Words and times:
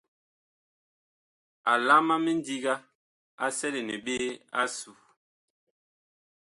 Alaam 1.73 2.07
a 2.15 2.17
mindiga 2.25 2.75
a 3.43 3.45
selene 3.57 3.95
ɓe 4.05 4.15
asu. 4.61 4.91